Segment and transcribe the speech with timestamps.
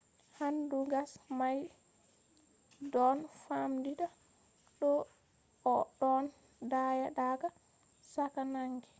[0.37, 1.57] hendu gas may
[2.93, 4.07] ɗon famɗita
[4.79, 4.91] to
[5.73, 6.23] a ɗon
[6.71, 7.47] daya daga
[8.13, 8.87] cakka naange